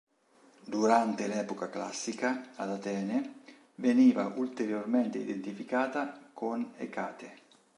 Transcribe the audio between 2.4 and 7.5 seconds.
ad Atene veniva ulteriormente identificata con Ecate.